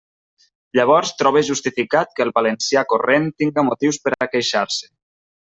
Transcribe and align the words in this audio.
Llavors 0.79 1.11
trobe 1.19 1.43
justificat 1.49 2.15
que 2.19 2.27
el 2.27 2.33
valencià 2.39 2.85
corrent 2.95 3.31
tinga 3.43 3.69
motius 3.71 4.03
per 4.07 4.15
a 4.27 4.33
queixar-se. 4.35 4.93